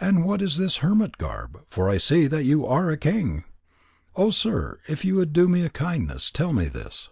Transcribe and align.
And 0.00 0.24
what 0.24 0.42
is 0.42 0.58
this 0.58 0.76
hermit 0.76 1.18
garb? 1.18 1.64
For 1.70 1.88
I 1.90 1.98
see 1.98 2.28
that 2.28 2.44
you 2.44 2.64
are 2.64 2.88
a 2.88 2.96
king. 2.96 3.42
Oh, 4.14 4.30
sir, 4.30 4.78
if 4.86 5.04
you 5.04 5.16
would 5.16 5.32
do 5.32 5.48
me 5.48 5.64
a 5.64 5.70
kindness, 5.70 6.30
tell 6.30 6.52
me 6.52 6.66
this." 6.66 7.10